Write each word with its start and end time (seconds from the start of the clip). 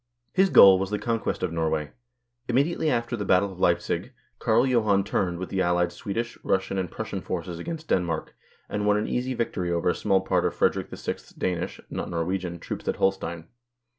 His 0.33 0.49
goal 0.49 0.79
was 0.79 0.89
the 0.89 0.97
conquest 0.97 1.43
of 1.43 1.53
Norway. 1.53 1.91
Immediately 2.47 2.89
after 2.89 3.15
the 3.15 3.23
battle 3.23 3.51
of 3.51 3.59
Leipzig, 3.59 4.13
Carl 4.39 4.65
Johan 4.65 5.03
turned 5.03 5.37
with 5.37 5.49
the 5.49 5.61
allied 5.61 5.91
Swedish, 5.91 6.39
Russian, 6.43 6.79
and 6.79 6.89
Prussian 6.89 7.21
forces 7.21 7.59
against 7.59 7.87
Denmark, 7.87 8.33
and 8.67 8.87
won 8.87 8.97
an 8.97 9.07
easy 9.07 9.35
victory 9.35 9.71
over 9.71 9.89
a 9.89 9.93
small 9.95 10.21
part 10.21 10.43
of 10.43 10.55
Frederick 10.55 10.89
VI.'s 10.89 11.29
Danish 11.29 11.79
(not 11.91 12.09
Norwegian) 12.09 12.57
troops 12.57 12.87
at 12.87 12.95
Holstein. 12.95 13.45